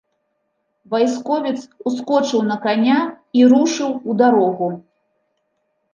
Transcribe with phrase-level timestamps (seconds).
[0.93, 1.59] Вайсковец
[1.91, 2.99] ускочыў на каня
[3.41, 4.67] і рушыў у дарогу.